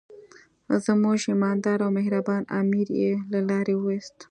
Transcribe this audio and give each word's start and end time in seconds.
زموږ 0.85 1.19
ایماندار 1.29 1.79
او 1.85 1.89
مهربان 1.99 2.41
امیر 2.59 2.87
یې 3.01 3.11
له 3.31 3.39
لارې 3.49 3.73
وایست. 3.79 4.15